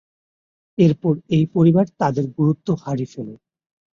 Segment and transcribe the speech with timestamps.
[0.77, 3.33] এরপর এই পরিবার তাদের গুরুত্ব হারিয়ে ফেলে।